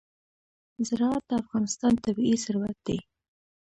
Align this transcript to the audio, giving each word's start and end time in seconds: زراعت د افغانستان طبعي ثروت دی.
زراعت 0.87 1.23
د 1.29 1.31
افغانستان 1.43 1.93
طبعي 2.05 2.35
ثروت 2.45 2.77
دی. 2.87 2.99